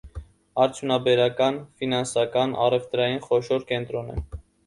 Արդյունաբերական, 0.61 1.59
ֆինանսական, 1.83 2.57
առևտրային 2.65 3.23
խոշոր 3.27 3.67
կենտրոն 3.73 4.13
է։ 4.17 4.19